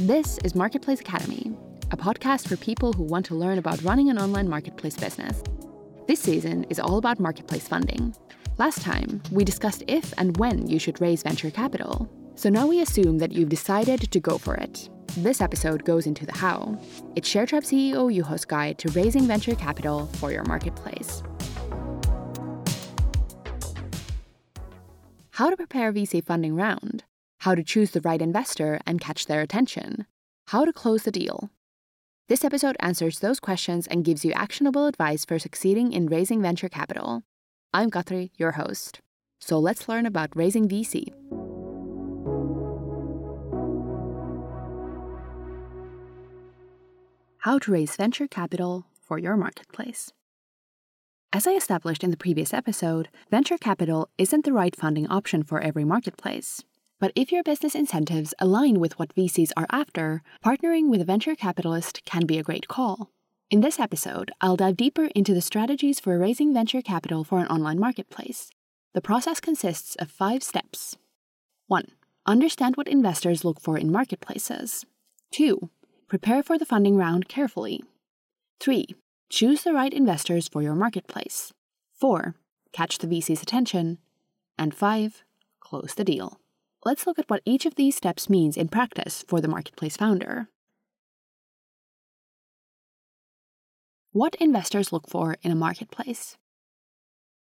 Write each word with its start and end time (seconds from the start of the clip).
This 0.00 0.36
is 0.44 0.54
Marketplace 0.54 1.00
Academy, 1.00 1.56
a 1.90 1.96
podcast 1.96 2.48
for 2.48 2.58
people 2.58 2.92
who 2.92 3.02
want 3.02 3.24
to 3.26 3.34
learn 3.34 3.56
about 3.56 3.82
running 3.82 4.10
an 4.10 4.18
online 4.18 4.46
marketplace 4.46 4.94
business. 4.94 5.42
This 6.06 6.20
season 6.20 6.64
is 6.64 6.78
all 6.78 6.98
about 6.98 7.18
marketplace 7.18 7.66
funding. 7.66 8.14
Last 8.58 8.82
time, 8.82 9.22
we 9.30 9.42
discussed 9.42 9.84
if 9.88 10.12
and 10.18 10.36
when 10.36 10.66
you 10.66 10.78
should 10.78 11.00
raise 11.00 11.22
venture 11.22 11.50
capital. 11.50 12.10
So 12.34 12.50
now 12.50 12.66
we 12.66 12.82
assume 12.82 13.16
that 13.16 13.32
you've 13.32 13.48
decided 13.48 14.12
to 14.12 14.20
go 14.20 14.36
for 14.36 14.54
it. 14.54 14.90
This 15.16 15.40
episode 15.40 15.86
goes 15.86 16.06
into 16.06 16.26
the 16.26 16.36
how. 16.36 16.78
It's 17.14 17.26
Sharetribe 17.26 17.64
CEO 17.64 18.14
Juho's 18.14 18.44
guide 18.44 18.76
to 18.80 18.90
raising 18.90 19.26
venture 19.26 19.54
capital 19.54 20.08
for 20.16 20.30
your 20.30 20.44
marketplace. 20.44 21.22
How 25.30 25.48
to 25.48 25.56
prepare 25.56 25.90
VC 25.90 26.22
funding 26.22 26.54
round, 26.54 27.04
how 27.46 27.54
to 27.54 27.62
choose 27.62 27.92
the 27.92 28.00
right 28.00 28.20
investor 28.20 28.80
and 28.86 29.00
catch 29.00 29.26
their 29.26 29.40
attention, 29.40 30.04
how 30.48 30.64
to 30.64 30.72
close 30.72 31.04
the 31.04 31.12
deal. 31.12 31.48
This 32.28 32.44
episode 32.44 32.76
answers 32.80 33.20
those 33.20 33.38
questions 33.38 33.86
and 33.86 34.04
gives 34.04 34.24
you 34.24 34.32
actionable 34.32 34.88
advice 34.88 35.24
for 35.24 35.38
succeeding 35.38 35.92
in 35.92 36.08
raising 36.08 36.42
venture 36.42 36.68
capital. 36.68 37.22
I'm 37.72 37.88
Guthrie, 37.88 38.32
your 38.36 38.50
host. 38.50 39.00
So 39.38 39.60
let's 39.60 39.88
learn 39.88 40.06
about 40.06 40.34
raising 40.34 40.68
VC. 40.68 41.14
How 47.38 47.60
to 47.60 47.70
raise 47.70 47.94
venture 47.94 48.26
capital 48.26 48.86
for 49.00 49.20
your 49.20 49.36
marketplace. 49.36 50.12
As 51.32 51.46
I 51.46 51.52
established 51.52 52.02
in 52.02 52.10
the 52.10 52.16
previous 52.16 52.52
episode, 52.52 53.08
venture 53.30 53.56
capital 53.56 54.08
isn't 54.18 54.44
the 54.44 54.52
right 54.52 54.74
funding 54.74 55.06
option 55.06 55.44
for 55.44 55.60
every 55.60 55.84
marketplace. 55.84 56.64
But 56.98 57.12
if 57.14 57.30
your 57.30 57.42
business 57.42 57.74
incentives 57.74 58.32
align 58.38 58.80
with 58.80 58.98
what 58.98 59.14
VCs 59.14 59.50
are 59.56 59.66
after, 59.70 60.22
partnering 60.44 60.88
with 60.88 61.02
a 61.02 61.04
venture 61.04 61.34
capitalist 61.34 62.02
can 62.06 62.24
be 62.24 62.38
a 62.38 62.42
great 62.42 62.68
call. 62.68 63.10
In 63.50 63.60
this 63.60 63.78
episode, 63.78 64.32
I'll 64.40 64.56
dive 64.56 64.78
deeper 64.78 65.06
into 65.14 65.34
the 65.34 65.42
strategies 65.42 66.00
for 66.00 66.18
raising 66.18 66.54
venture 66.54 66.80
capital 66.80 67.22
for 67.22 67.38
an 67.38 67.48
online 67.48 67.78
marketplace. 67.78 68.50
The 68.94 69.02
process 69.02 69.40
consists 69.40 69.94
of 69.96 70.10
five 70.10 70.42
steps 70.42 70.96
1. 71.66 71.84
Understand 72.24 72.76
what 72.76 72.88
investors 72.88 73.44
look 73.44 73.60
for 73.60 73.76
in 73.76 73.92
marketplaces. 73.92 74.86
2. 75.32 75.68
Prepare 76.08 76.42
for 76.42 76.56
the 76.56 76.64
funding 76.64 76.96
round 76.96 77.28
carefully. 77.28 77.84
3. 78.58 78.86
Choose 79.28 79.64
the 79.64 79.74
right 79.74 79.92
investors 79.92 80.48
for 80.48 80.62
your 80.62 80.74
marketplace. 80.74 81.52
4. 81.92 82.34
Catch 82.72 82.98
the 82.98 83.06
VC's 83.06 83.42
attention. 83.42 83.98
And 84.58 84.74
5. 84.74 85.24
Close 85.60 85.94
the 85.94 86.04
deal. 86.04 86.40
Let's 86.86 87.04
look 87.04 87.18
at 87.18 87.28
what 87.28 87.42
each 87.44 87.66
of 87.66 87.74
these 87.74 87.96
steps 87.96 88.30
means 88.30 88.56
in 88.56 88.68
practice 88.68 89.24
for 89.26 89.40
the 89.40 89.48
marketplace 89.48 89.96
founder. 89.96 90.46
What 94.12 94.36
investors 94.36 94.92
look 94.92 95.10
for 95.10 95.36
in 95.42 95.50
a 95.50 95.56
marketplace. 95.56 96.36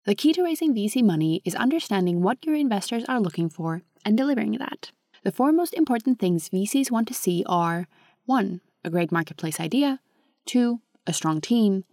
The 0.06 0.14
key 0.14 0.32
to 0.32 0.42
raising 0.42 0.74
VC 0.74 1.04
money 1.04 1.42
is 1.44 1.54
understanding 1.56 2.22
what 2.22 2.46
your 2.46 2.54
investors 2.54 3.04
are 3.06 3.20
looking 3.20 3.50
for 3.50 3.82
and 4.02 4.16
delivering 4.16 4.52
that. 4.52 4.92
The 5.24 5.32
four 5.32 5.52
most 5.52 5.74
important 5.74 6.18
things 6.18 6.48
VCs 6.48 6.90
want 6.90 7.06
to 7.08 7.12
see 7.12 7.44
are 7.44 7.86
1. 8.24 8.62
A 8.82 8.88
great 8.88 9.12
marketplace 9.12 9.60
idea, 9.60 10.00
2 10.46 10.80
a 11.06 11.12
strong 11.12 11.42
team, 11.42 11.84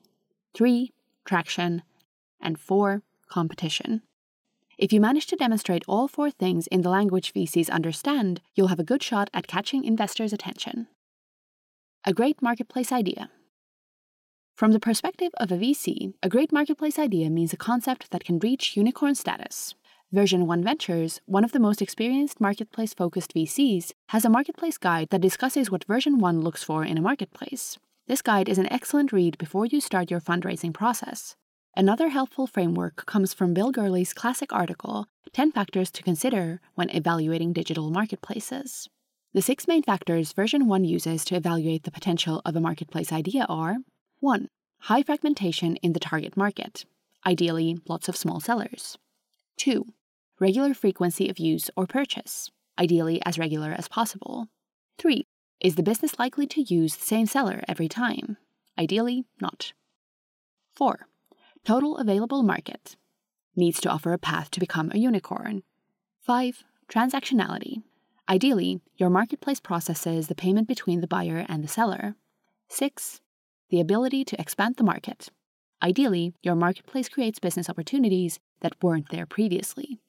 three, 0.54 0.94
traction, 1.26 1.84
and 2.40 2.58
four, 2.58 3.02
competition. 3.28 4.04
If 4.82 4.92
you 4.92 5.00
manage 5.00 5.28
to 5.28 5.36
demonstrate 5.36 5.84
all 5.88 6.08
four 6.08 6.32
things 6.32 6.66
in 6.66 6.82
the 6.82 6.90
language 6.90 7.34
VCs 7.34 7.70
understand, 7.70 8.42
you'll 8.56 8.70
have 8.70 8.80
a 8.80 8.84
good 8.84 9.04
shot 9.04 9.30
at 9.32 9.46
catching 9.46 9.84
investors' 9.84 10.34
attention. 10.34 10.88
A 12.04 12.16
great 12.16 12.42
marketplace 12.42 12.92
idea. 12.92 13.30
From 14.56 14.72
the 14.72 14.80
perspective 14.80 15.30
of 15.38 15.52
a 15.52 15.56
VC, 15.56 16.14
a 16.24 16.30
great 16.30 16.52
marketplace 16.52 16.98
idea 16.98 17.30
means 17.30 17.54
a 17.54 17.58
concept 17.58 18.10
that 18.10 18.24
can 18.24 18.40
reach 18.40 18.76
unicorn 18.76 19.14
status. 19.14 19.76
Version 20.12 20.48
1 20.48 20.64
Ventures, 20.64 21.22
one 21.28 21.44
of 21.44 21.52
the 21.52 21.60
most 21.60 21.80
experienced 21.80 22.42
marketplace 22.42 22.96
focused 22.96 23.36
VCs, 23.36 23.92
has 24.10 24.26
a 24.26 24.32
marketplace 24.32 24.80
guide 24.80 25.10
that 25.12 25.22
discusses 25.22 25.70
what 25.70 25.84
version 25.84 26.18
1 26.18 26.42
looks 26.42 26.64
for 26.64 26.84
in 26.84 26.98
a 26.98 27.02
marketplace. 27.02 27.78
This 28.08 28.24
guide 28.24 28.50
is 28.50 28.58
an 28.58 28.72
excellent 28.74 29.14
read 29.14 29.38
before 29.38 29.68
you 29.68 29.80
start 29.80 30.10
your 30.10 30.22
fundraising 30.22 30.74
process. 30.74 31.36
Another 31.76 32.10
helpful 32.10 32.48
framework 32.48 33.06
comes 33.06 33.34
from 33.34 33.54
Bill 33.54 33.72
Gurley's 33.72 34.14
classic 34.14 34.52
article, 34.52 35.08
10 35.32 35.54
Factors 35.54 35.90
to 35.92 36.04
Consider 36.04 36.60
When 36.76 36.90
Evaluating 36.90 37.54
Digital 37.54 37.90
Marketplaces. 37.90 38.90
The 39.34 39.42
six 39.42 39.70
main 39.70 39.82
factors 39.82 40.34
version 40.34 40.68
1 40.68 40.84
uses 40.84 41.24
to 41.26 41.36
evaluate 41.36 41.84
the 41.84 41.92
potential 41.92 42.42
of 42.44 42.58
a 42.58 42.60
marketplace 42.60 43.14
idea 43.14 43.46
are 43.48 43.78
1. 44.20 44.50
High 44.80 45.04
fragmentation 45.04 45.78
in 45.78 45.94
the 45.94 46.00
target 46.02 46.36
market, 46.36 46.84
ideally, 47.26 47.80
lots 47.88 48.10
of 48.10 48.18
small 48.18 48.42
sellers. 48.42 48.98
2. 49.56 49.86
Regular 50.42 50.74
frequency 50.74 51.30
of 51.30 51.40
use 51.40 51.70
or 51.78 51.88
purchase, 51.88 52.52
ideally 52.78 53.22
as 53.26 53.40
regular 53.40 53.74
as 53.78 53.88
possible. 53.88 54.48
3. 54.98 55.26
Is 55.62 55.76
the 55.76 55.84
business 55.84 56.20
likely 56.20 56.48
to 56.48 56.62
use 56.62 56.98
the 56.98 57.06
same 57.06 57.28
seller 57.28 57.64
every 57.66 57.88
time? 57.88 58.36
Ideally, 58.78 59.24
not. 59.40 59.72
4. 60.76 61.08
Total 61.64 61.96
available 61.98 62.42
market. 62.42 62.96
Needs 63.56 63.80
to 63.82 63.90
offer 63.90 64.14
a 64.14 64.18
path 64.18 64.50
to 64.52 64.60
become 64.60 64.90
a 64.92 64.98
unicorn. 64.98 65.62
5. 66.22 66.64
Transactionality. 66.90 67.84
Ideally, 68.28 68.82
your 68.98 69.12
marketplace 69.12 69.60
processes 69.60 70.28
the 70.28 70.34
payment 70.34 70.68
between 70.68 71.02
the 71.02 71.08
buyer 71.08 71.46
and 71.48 71.64
the 71.64 71.68
seller. 71.68 72.16
6. 72.70 73.22
The 73.70 73.80
ability 73.80 74.26
to 74.26 74.42
expand 74.42 74.78
the 74.78 74.84
market. 74.84 75.30
Ideally, 75.84 76.34
your 76.42 76.56
marketplace 76.56 77.08
creates 77.08 77.38
business 77.38 77.70
opportunities 77.70 78.40
that 78.62 78.82
weren't 78.82 79.10
there 79.10 79.28
previously. 79.28 80.00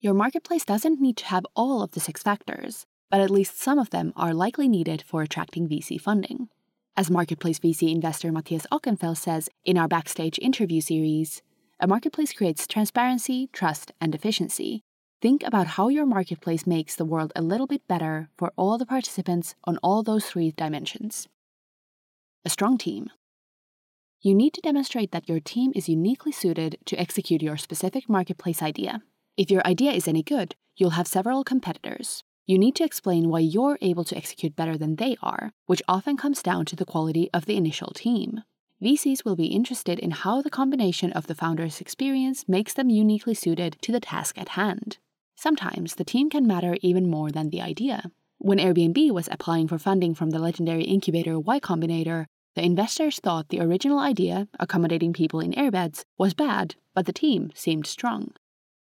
Your 0.00 0.14
marketplace 0.14 0.64
doesn't 0.64 1.02
need 1.02 1.18
to 1.18 1.26
have 1.26 1.46
all 1.54 1.82
of 1.82 1.90
the 1.90 2.00
six 2.00 2.22
factors, 2.22 2.86
but 3.10 3.20
at 3.20 3.30
least 3.30 3.60
some 3.60 3.78
of 3.78 3.90
them 3.90 4.14
are 4.16 4.32
likely 4.32 4.68
needed 4.68 5.02
for 5.06 5.20
attracting 5.20 5.68
VC 5.68 6.00
funding. 6.00 6.48
As 6.96 7.10
marketplace 7.10 7.58
VC 7.58 7.90
investor 7.90 8.30
Matthias 8.30 8.68
Ockenfels 8.70 9.16
says 9.16 9.50
in 9.64 9.76
our 9.76 9.88
backstage 9.88 10.38
interview 10.38 10.80
series, 10.80 11.42
a 11.80 11.88
marketplace 11.88 12.32
creates 12.32 12.68
transparency, 12.68 13.48
trust, 13.52 13.90
and 14.00 14.14
efficiency. 14.14 14.84
Think 15.20 15.42
about 15.42 15.66
how 15.66 15.88
your 15.88 16.06
marketplace 16.06 16.68
makes 16.68 16.94
the 16.94 17.04
world 17.04 17.32
a 17.34 17.42
little 17.42 17.66
bit 17.66 17.82
better 17.88 18.28
for 18.38 18.52
all 18.56 18.78
the 18.78 18.86
participants 18.86 19.56
on 19.64 19.78
all 19.78 20.04
those 20.04 20.26
three 20.26 20.52
dimensions. 20.52 21.26
A 22.44 22.48
strong 22.48 22.78
team. 22.78 23.10
You 24.20 24.32
need 24.32 24.54
to 24.54 24.60
demonstrate 24.60 25.10
that 25.10 25.28
your 25.28 25.40
team 25.40 25.72
is 25.74 25.88
uniquely 25.88 26.30
suited 26.30 26.78
to 26.84 26.96
execute 26.96 27.42
your 27.42 27.56
specific 27.56 28.08
marketplace 28.08 28.62
idea. 28.62 29.02
If 29.36 29.50
your 29.50 29.66
idea 29.66 29.90
is 29.90 30.06
any 30.06 30.22
good, 30.22 30.54
you'll 30.76 30.90
have 30.90 31.08
several 31.08 31.42
competitors. 31.42 32.22
You 32.46 32.58
need 32.58 32.74
to 32.76 32.84
explain 32.84 33.30
why 33.30 33.38
you're 33.38 33.78
able 33.80 34.04
to 34.04 34.16
execute 34.16 34.54
better 34.54 34.76
than 34.76 34.96
they 34.96 35.16
are, 35.22 35.52
which 35.64 35.82
often 35.88 36.18
comes 36.18 36.42
down 36.42 36.66
to 36.66 36.76
the 36.76 36.84
quality 36.84 37.30
of 37.32 37.46
the 37.46 37.56
initial 37.56 37.90
team. 37.94 38.42
VCs 38.82 39.24
will 39.24 39.36
be 39.36 39.46
interested 39.46 39.98
in 39.98 40.10
how 40.10 40.42
the 40.42 40.50
combination 40.50 41.10
of 41.12 41.26
the 41.26 41.34
founder's 41.34 41.80
experience 41.80 42.44
makes 42.46 42.74
them 42.74 42.90
uniquely 42.90 43.32
suited 43.32 43.78
to 43.80 43.92
the 43.92 44.00
task 44.00 44.36
at 44.36 44.50
hand. 44.50 44.98
Sometimes 45.36 45.94
the 45.94 46.04
team 46.04 46.28
can 46.28 46.46
matter 46.46 46.76
even 46.82 47.08
more 47.08 47.30
than 47.30 47.48
the 47.48 47.62
idea. 47.62 48.10
When 48.36 48.58
Airbnb 48.58 49.10
was 49.12 49.28
applying 49.32 49.66
for 49.66 49.78
funding 49.78 50.14
from 50.14 50.28
the 50.28 50.38
legendary 50.38 50.84
incubator 50.84 51.40
Y 51.40 51.58
Combinator, 51.60 52.26
the 52.56 52.64
investors 52.64 53.20
thought 53.20 53.48
the 53.48 53.60
original 53.60 53.98
idea, 53.98 54.48
accommodating 54.60 55.14
people 55.14 55.40
in 55.40 55.52
airbeds, 55.52 56.04
was 56.18 56.34
bad, 56.34 56.74
but 56.94 57.06
the 57.06 57.12
team 57.12 57.52
seemed 57.54 57.86
strong. 57.86 58.32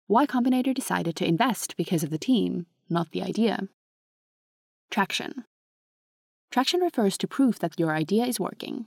Y 0.07 0.27
Combinator 0.27 0.75
decided 0.75 1.15
to 1.15 1.27
invest 1.27 1.75
because 1.75 2.03
of 2.03 2.11
the 2.11 2.19
team, 2.19 2.67
not 2.89 3.11
the 3.11 3.23
idea. 3.23 3.67
Traction. 4.89 5.45
Traction 6.51 6.81
refers 6.81 7.17
to 7.17 7.27
proof 7.27 7.59
that 7.59 7.79
your 7.79 7.91
idea 7.91 8.25
is 8.25 8.39
working. 8.39 8.85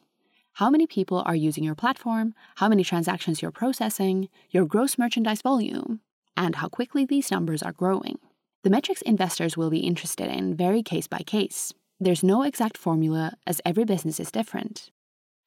How 0.55 0.71
many 0.71 0.87
people 0.87 1.23
are 1.27 1.37
using 1.37 1.63
your 1.63 1.75
platform, 1.75 2.35
how 2.57 2.69
many 2.69 2.83
transactions 2.83 3.41
you're 3.41 3.51
processing, 3.51 4.29
your 4.51 4.65
gross 4.65 4.99
merchandise 4.99 5.43
volume, 5.43 6.01
and 6.37 6.57
how 6.57 6.69
quickly 6.69 7.05
these 7.05 7.31
numbers 7.31 7.63
are 7.63 7.73
growing. 7.73 8.19
The 8.63 8.71
metrics 8.71 9.03
investors 9.03 9.57
will 9.57 9.71
be 9.71 9.79
interested 9.79 10.29
in 10.29 10.55
vary 10.55 10.83
case 10.83 11.07
by 11.07 11.19
case. 11.19 11.73
There's 11.99 12.23
no 12.23 12.43
exact 12.43 12.79
formula 12.79 13.35
as 13.47 13.61
every 13.65 13.85
business 13.85 14.19
is 14.19 14.31
different. 14.31 14.91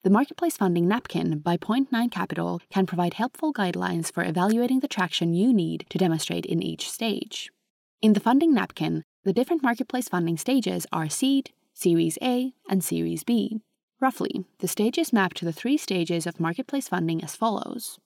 The 0.04 0.10
marketplace 0.10 0.56
funding 0.56 0.86
napkin 0.86 1.38
by 1.38 1.56
Point 1.56 1.90
9 1.90 2.10
Capital 2.10 2.60
can 2.70 2.86
provide 2.86 3.14
helpful 3.14 3.52
guidelines 3.52 4.12
for 4.12 4.22
evaluating 4.22 4.80
the 4.80 4.88
traction 4.88 5.32
you 5.32 5.52
need 5.52 5.86
to 5.90 5.98
demonstrate 5.98 6.44
in 6.44 6.62
each 6.62 6.90
stage. 6.90 7.50
In 8.04 8.12
the 8.12 8.20
funding 8.20 8.52
napkin, 8.52 9.02
the 9.24 9.32
different 9.32 9.62
marketplace 9.62 10.10
funding 10.10 10.36
stages 10.36 10.86
are 10.92 11.08
seed, 11.08 11.52
Series 11.72 12.18
A, 12.20 12.52
and 12.68 12.84
Series 12.84 13.24
B. 13.24 13.62
Roughly, 13.98 14.44
the 14.58 14.68
stages 14.68 15.10
map 15.10 15.32
to 15.32 15.46
the 15.46 15.54
three 15.54 15.78
stages 15.78 16.26
of 16.26 16.38
marketplace 16.38 16.86
funding 16.86 17.24
as 17.24 17.34
follows 17.34 17.98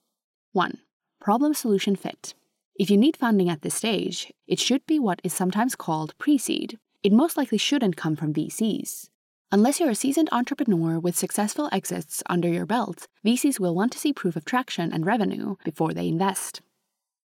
1. 0.52 0.78
Problem 1.20 1.52
solution 1.52 1.96
fit. 1.96 2.34
If 2.78 2.90
you 2.90 2.96
need 2.96 3.16
funding 3.16 3.50
at 3.50 3.62
this 3.62 3.74
stage, 3.74 4.32
it 4.46 4.60
should 4.60 4.86
be 4.86 5.00
what 5.00 5.20
is 5.24 5.34
sometimes 5.34 5.74
called 5.74 6.16
pre 6.16 6.38
seed. 6.38 6.78
it 7.02 7.12
most 7.12 7.36
likely 7.36 7.58
shouldn't 7.58 7.96
come 7.96 8.14
from 8.14 8.32
VCs. 8.32 9.08
Unless 9.50 9.80
you're 9.80 9.90
a 9.90 9.96
seasoned 9.96 10.28
entrepreneur 10.30 11.00
with 11.00 11.16
successful 11.16 11.68
exits 11.72 12.22
under 12.26 12.46
your 12.46 12.66
belt, 12.66 13.08
VCs 13.26 13.58
will 13.58 13.74
want 13.74 13.90
to 13.90 13.98
see 13.98 14.12
proof 14.12 14.36
of 14.36 14.44
traction 14.44 14.92
and 14.92 15.04
revenue 15.04 15.56
before 15.64 15.92
they 15.92 16.06
invest. 16.06 16.60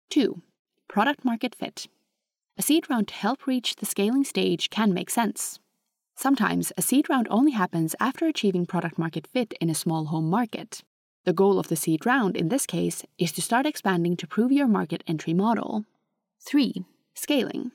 2. 0.10 0.42
Product 0.90 1.24
market 1.24 1.56
fit. 1.56 1.88
A 2.58 2.64
seed 2.64 2.90
round 2.90 3.08
to 3.10 3.14
help 3.14 3.46
reach 3.46 3.76
the 3.76 3.86
scaling 3.86 4.24
stage 4.24 4.72
can 4.72 4.92
make 4.94 5.12
sense. 5.12 5.60
Sometimes 6.16 6.74
a 6.76 6.82
seed 6.82 7.08
round 7.08 7.28
only 7.30 7.52
happens 7.52 7.96
after 8.00 8.26
achieving 8.26 8.66
product 8.66 8.98
market 8.98 9.28
fit 9.28 9.54
in 9.62 9.70
a 9.70 9.76
small 9.76 10.06
home 10.06 10.28
market. 10.28 10.82
The 11.26 11.34
goal 11.34 11.60
of 11.60 11.68
the 11.68 11.76
seed 11.76 12.06
round 12.06 12.36
in 12.36 12.50
this 12.50 12.66
case 12.66 13.04
is 13.20 13.32
to 13.34 13.44
start 13.44 13.68
expanding 13.68 14.18
to 14.18 14.28
prove 14.28 14.52
your 14.52 14.68
market 14.68 15.04
entry 15.06 15.36
model. 15.36 15.86
3. 16.40 16.84
Scaling. 17.14 17.72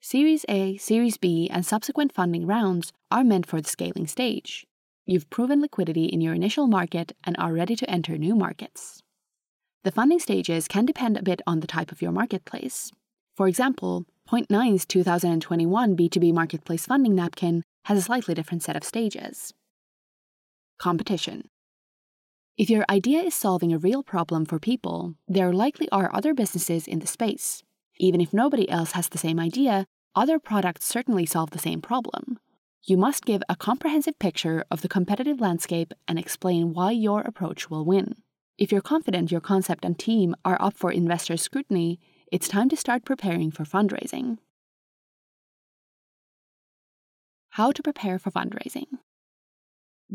Series 0.00 0.44
A, 0.48 0.76
Series 0.78 1.16
B, 1.16 1.48
and 1.48 1.64
subsequent 1.64 2.12
funding 2.12 2.44
rounds 2.44 2.92
are 3.12 3.22
meant 3.22 3.46
for 3.46 3.60
the 3.60 3.68
scaling 3.68 4.08
stage. 4.08 4.66
You've 5.06 5.30
proven 5.30 5.60
liquidity 5.60 6.06
in 6.06 6.20
your 6.20 6.34
initial 6.34 6.66
market 6.66 7.12
and 7.22 7.36
are 7.38 7.52
ready 7.52 7.76
to 7.76 7.88
enter 7.88 8.18
new 8.18 8.34
markets. 8.34 9.00
The 9.84 9.92
funding 9.92 10.18
stages 10.18 10.66
can 10.66 10.86
depend 10.86 11.16
a 11.16 11.22
bit 11.22 11.40
on 11.46 11.60
the 11.60 11.68
type 11.68 11.92
of 11.92 12.02
your 12.02 12.12
marketplace. 12.12 12.90
For 13.36 13.48
example, 13.48 14.06
Point9's 14.30 14.86
2021 14.86 15.96
B2B 15.96 16.32
marketplace 16.32 16.86
funding 16.86 17.16
napkin 17.16 17.64
has 17.86 17.98
a 17.98 18.02
slightly 18.02 18.32
different 18.32 18.62
set 18.62 18.76
of 18.76 18.84
stages. 18.84 19.52
Competition. 20.78 21.48
If 22.56 22.70
your 22.70 22.84
idea 22.88 23.22
is 23.22 23.34
solving 23.34 23.72
a 23.72 23.78
real 23.78 24.04
problem 24.04 24.44
for 24.46 24.60
people, 24.60 25.14
there 25.26 25.52
likely 25.52 25.88
are 25.90 26.14
other 26.14 26.32
businesses 26.32 26.86
in 26.86 27.00
the 27.00 27.08
space. 27.08 27.64
Even 27.98 28.20
if 28.20 28.32
nobody 28.32 28.70
else 28.70 28.92
has 28.92 29.08
the 29.08 29.18
same 29.18 29.40
idea, 29.40 29.86
other 30.14 30.38
products 30.38 30.86
certainly 30.86 31.26
solve 31.26 31.50
the 31.50 31.58
same 31.58 31.80
problem. 31.80 32.38
You 32.84 32.96
must 32.96 33.24
give 33.24 33.42
a 33.48 33.56
comprehensive 33.56 34.18
picture 34.20 34.64
of 34.70 34.82
the 34.82 34.88
competitive 34.88 35.40
landscape 35.40 35.92
and 36.06 36.20
explain 36.20 36.72
why 36.72 36.92
your 36.92 37.22
approach 37.22 37.68
will 37.68 37.84
win. 37.84 38.14
If 38.58 38.70
you're 38.70 38.80
confident 38.80 39.32
your 39.32 39.40
concept 39.40 39.84
and 39.84 39.98
team 39.98 40.36
are 40.44 40.58
up 40.60 40.76
for 40.76 40.92
investor 40.92 41.36
scrutiny, 41.36 41.98
it's 42.34 42.48
time 42.48 42.68
to 42.68 42.76
start 42.76 43.04
preparing 43.04 43.52
for 43.52 43.62
fundraising. 43.62 44.38
How 47.50 47.70
to 47.70 47.80
prepare 47.80 48.18
for 48.18 48.32
fundraising. 48.32 48.88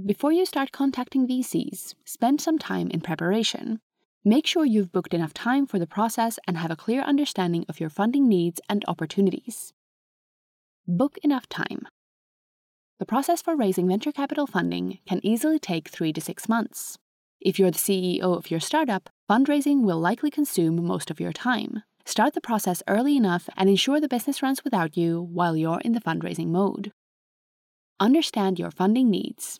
Before 0.05 0.33
you 0.33 0.45
start 0.45 0.73
contacting 0.73 1.29
VCs, 1.29 1.95
spend 2.03 2.41
some 2.41 2.59
time 2.59 2.89
in 2.89 2.99
preparation. 2.99 3.79
Make 4.25 4.45
sure 4.45 4.65
you've 4.65 4.91
booked 4.91 5.13
enough 5.13 5.33
time 5.33 5.65
for 5.65 5.79
the 5.79 5.87
process 5.87 6.37
and 6.45 6.57
have 6.57 6.71
a 6.71 6.75
clear 6.75 7.03
understanding 7.03 7.65
of 7.69 7.79
your 7.79 7.89
funding 7.89 8.27
needs 8.27 8.59
and 8.67 8.83
opportunities. 8.85 9.71
Book 10.85 11.17
enough 11.23 11.47
time. 11.47 11.87
The 12.99 13.05
process 13.05 13.41
for 13.41 13.55
raising 13.55 13.87
venture 13.87 14.11
capital 14.11 14.45
funding 14.45 14.99
can 15.07 15.21
easily 15.23 15.57
take 15.57 15.87
three 15.87 16.11
to 16.11 16.19
six 16.19 16.49
months. 16.49 16.97
If 17.39 17.57
you're 17.57 17.71
the 17.71 17.77
CEO 17.77 18.35
of 18.37 18.51
your 18.51 18.59
startup, 18.59 19.09
fundraising 19.29 19.83
will 19.83 20.01
likely 20.01 20.29
consume 20.29 20.85
most 20.85 21.09
of 21.09 21.21
your 21.21 21.31
time. 21.31 21.83
Start 22.09 22.33
the 22.33 22.41
process 22.41 22.81
early 22.87 23.15
enough 23.15 23.47
and 23.55 23.69
ensure 23.69 24.01
the 24.01 24.07
business 24.07 24.41
runs 24.41 24.63
without 24.63 24.97
you 24.97 25.21
while 25.21 25.55
you're 25.55 25.79
in 25.81 25.91
the 25.91 26.01
fundraising 26.01 26.47
mode. 26.47 26.91
Understand 27.99 28.57
your 28.57 28.71
funding 28.71 29.11
needs. 29.11 29.59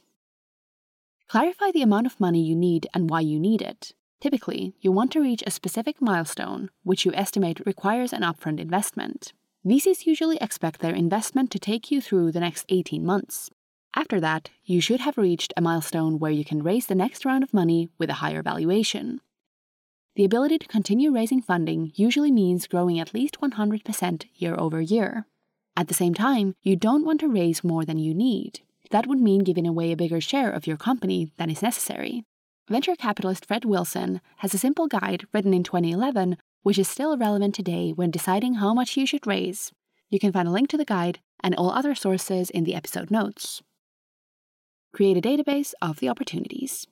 Clarify 1.28 1.69
the 1.72 1.84
amount 1.84 2.07
of 2.07 2.19
money 2.19 2.42
you 2.42 2.56
need 2.56 2.88
and 2.92 3.07
why 3.07 3.19
you 3.19 3.40
need 3.40 3.62
it. 3.62 3.94
Typically, 4.19 4.74
you 4.81 4.92
want 4.92 5.12
to 5.12 5.22
reach 5.22 5.44
a 5.46 5.51
specific 5.51 6.01
milestone, 6.01 6.72
which 6.81 7.06
you 7.06 7.13
estimate 7.13 7.62
requires 7.68 8.13
an 8.13 8.24
upfront 8.24 8.60
investment. 8.60 9.31
VCs 9.63 10.07
usually 10.07 10.40
expect 10.42 10.80
their 10.80 10.96
investment 10.96 11.51
to 11.51 11.60
take 11.60 11.92
you 11.92 12.01
through 12.01 12.31
the 12.31 12.40
next 12.40 12.66
18 12.69 13.06
months. 13.06 13.51
After 13.96 14.19
that, 14.22 14.50
you 14.63 14.81
should 14.81 15.01
have 15.01 15.19
reached 15.19 15.54
a 15.56 15.62
milestone 15.62 16.18
where 16.18 16.31
you 16.31 16.44
can 16.44 16.63
raise 16.63 16.88
the 16.88 16.96
next 16.96 17.25
round 17.25 17.44
of 17.44 17.54
money 17.54 17.90
with 18.00 18.10
a 18.10 18.22
higher 18.25 18.42
valuation. 18.42 19.22
The 20.19 20.25
ability 20.25 20.57
to 20.57 20.68
continue 20.68 21.13
raising 21.13 21.42
funding 21.42 21.94
usually 21.95 22.30
means 22.30 22.68
growing 22.68 23.00
at 23.00 23.13
least 23.13 23.39
100% 23.39 24.25
year 24.36 24.54
over 24.60 24.81
year. 24.81 25.25
At 25.77 25.88
the 25.88 25.94
same 25.94 26.13
time, 26.13 26.56
you 26.62 26.75
don't 26.75 27.06
want 27.06 27.21
to 27.21 27.30
raise 27.30 27.63
more 27.63 27.86
than 27.86 28.00
you 28.00 28.13
need. 28.13 28.60
That 28.92 29.07
would 29.07 29.21
mean 29.21 29.45
giving 29.45 29.66
away 29.66 29.94
a 29.94 29.95
bigger 29.95 30.19
share 30.19 30.51
of 30.51 30.68
your 30.68 30.75
company 30.75 31.31
than 31.38 31.50
is 31.50 31.62
necessary. 31.62 32.25
Venture 32.68 32.98
capitalist 32.98 33.45
Fred 33.45 33.63
Wilson 33.63 34.19
has 34.39 34.54
a 34.54 34.57
simple 34.57 34.88
guide 34.88 35.25
written 35.31 35.54
in 35.54 35.63
2011 35.63 36.36
which 36.63 36.77
is 36.77 36.89
still 36.89 37.18
relevant 37.18 37.56
today 37.56 37.92
when 37.92 38.12
deciding 38.12 38.56
how 38.56 38.74
much 38.74 38.98
you 38.98 39.06
should 39.06 39.25
raise. 39.25 39.72
You 40.10 40.19
can 40.19 40.33
find 40.33 40.50
a 40.50 40.51
link 40.51 40.68
to 40.72 40.77
the 40.77 40.83
guide 40.83 41.19
and 41.42 41.56
all 41.56 41.72
other 41.72 41.95
sources 41.95 42.50
in 42.50 42.65
the 42.65 42.75
episode 42.75 43.10
notes. 43.10 43.62
Create 44.92 45.15
a 45.15 45.22
database 45.22 45.74
of 45.81 46.01
the 46.01 46.10
opportunities. 46.10 46.88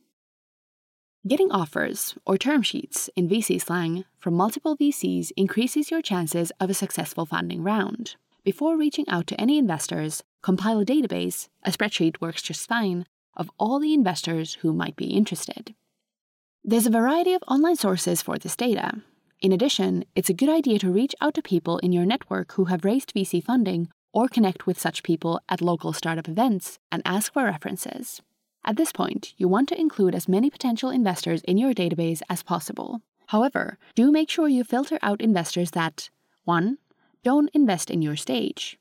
Getting 1.28 1.52
offers, 1.52 2.16
or 2.26 2.38
term 2.38 2.62
sheets 2.62 3.10
in 3.16 3.28
VC 3.28 3.62
slang, 3.62 4.06
from 4.18 4.34
multiple 4.34 4.78
VCs 4.78 5.32
increases 5.36 5.92
your 5.92 6.02
chances 6.02 6.52
of 6.60 6.70
a 6.70 6.74
successful 6.74 7.26
funding 7.26 7.64
round. 7.64 8.16
Before 8.44 8.78
reaching 8.78 9.08
out 9.10 9.28
to 9.28 9.42
any 9.42 9.58
investors, 9.58 10.24
compile 10.42 10.80
a 10.80 10.86
database, 10.86 11.50
a 11.64 11.72
spreadsheet 11.72 12.22
works 12.22 12.42
just 12.42 12.68
fine, 12.68 13.06
of 13.36 13.52
all 13.60 13.80
the 13.80 13.94
investors 13.94 14.56
who 14.62 14.72
might 14.72 14.96
be 14.96 15.08
interested. 15.08 15.76
There's 16.64 16.86
a 16.86 16.92
variety 16.92 17.34
of 17.34 17.44
online 17.48 17.76
sources 17.76 18.22
for 18.22 18.38
this 18.38 18.56
data, 18.56 19.02
in 19.40 19.52
addition, 19.52 20.04
it's 20.16 20.32
a 20.32 20.34
good 20.34 20.50
idea 20.50 20.80
to 20.80 20.92
reach 20.92 21.14
out 21.22 21.36
to 21.36 21.44
people 21.44 21.78
in 21.80 21.92
your 21.92 22.06
network 22.06 22.54
who 22.54 22.66
have 22.66 22.84
raised 22.84 23.14
VC 23.14 23.44
funding 23.44 23.88
or 24.12 24.28
connect 24.28 24.66
with 24.66 24.80
such 24.80 25.04
people 25.04 25.40
at 25.48 25.62
local 25.62 25.94
startup 25.94 26.28
events 26.28 26.80
and 26.92 27.04
ask 27.06 27.34
for 27.34 27.44
references. 27.44 28.22
At 28.68 28.76
this 28.76 28.92
point, 28.92 29.34
you 29.38 29.48
want 29.48 29.70
to 29.70 29.80
include 29.80 30.14
as 30.14 30.28
many 30.28 30.50
potential 30.50 30.90
investors 30.90 31.42
in 31.44 31.58
your 31.58 31.74
database 31.74 32.22
as 32.30 32.44
possible. 32.44 33.02
However, 33.28 33.78
do 33.96 34.12
make 34.12 34.30
sure 34.30 34.50
you 34.50 34.66
filter 34.66 35.00
out 35.02 35.22
investors 35.22 35.72
that 35.72 36.10
1. 36.44 36.78
Don't 37.24 37.50
invest 37.54 37.90
in 37.90 38.02
your 38.02 38.18
stage. 38.18 38.78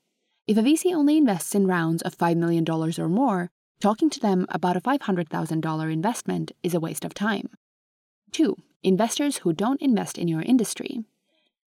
If 0.48 0.56
a 0.56 0.60
VC 0.60 0.92
only 0.92 1.16
invests 1.16 1.54
in 1.54 1.68
rounds 1.68 2.02
of 2.02 2.18
$5 2.18 2.36
million 2.36 2.68
or 2.68 3.08
more, 3.08 3.48
talking 3.78 4.10
to 4.10 4.18
them 4.18 4.46
about 4.48 4.76
a 4.76 4.80
$500,000 4.80 5.92
investment 5.92 6.50
is 6.64 6.74
a 6.74 6.80
waste 6.80 7.04
of 7.04 7.14
time. 7.14 7.48
2 8.32 8.56
investors 8.82 9.38
who 9.38 9.52
don't 9.52 9.80
invest 9.80 10.18
in 10.18 10.26
your 10.26 10.42
industry. 10.42 11.04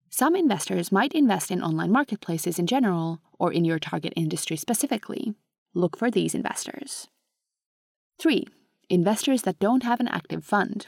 Some 0.10 0.36
investors 0.36 0.92
might 0.92 1.14
invest 1.14 1.52
in 1.52 1.64
online 1.64 1.94
marketplaces 1.94 2.60
in 2.60 2.68
general 2.68 3.22
or 3.38 3.54
in 3.54 3.64
your 3.64 3.80
target 3.80 4.12
industry 4.18 4.58
specifically. 4.58 5.36
Look 5.74 5.96
for 5.98 6.12
these 6.12 6.36
investors. 6.36 7.08
3. 8.20 8.46
Investors 8.90 9.44
that 9.44 9.60
don't 9.60 9.84
have 9.84 10.02
an 10.02 10.08
active 10.10 10.44
fund. 10.44 10.88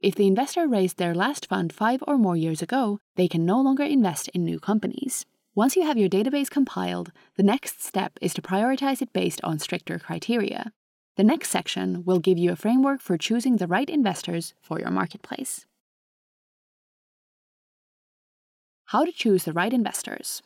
If 0.00 0.14
the 0.14 0.26
investor 0.26 0.68
raised 0.68 0.98
their 0.98 1.14
last 1.14 1.46
fund 1.46 1.72
five 1.72 2.04
or 2.06 2.18
more 2.18 2.36
years 2.36 2.60
ago, 2.60 3.00
they 3.16 3.26
can 3.26 3.46
no 3.46 3.58
longer 3.58 3.84
invest 3.84 4.28
in 4.34 4.44
new 4.44 4.60
companies. 4.60 5.24
Once 5.54 5.76
you 5.76 5.82
have 5.84 5.96
your 5.96 6.10
database 6.10 6.50
compiled, 6.50 7.10
the 7.36 7.42
next 7.42 7.82
step 7.82 8.18
is 8.20 8.34
to 8.34 8.42
prioritize 8.42 9.00
it 9.00 9.14
based 9.14 9.40
on 9.42 9.58
stricter 9.58 9.98
criteria. 9.98 10.70
The 11.16 11.24
next 11.24 11.48
section 11.48 12.04
will 12.04 12.18
give 12.18 12.36
you 12.36 12.52
a 12.52 12.56
framework 12.56 13.00
for 13.00 13.16
choosing 13.16 13.56
the 13.56 13.66
right 13.66 13.88
investors 13.88 14.52
for 14.60 14.78
your 14.78 14.90
marketplace. 14.90 15.64
How 18.84 19.06
to 19.06 19.12
choose 19.12 19.44
the 19.44 19.54
right 19.54 19.72
investors. 19.72 20.42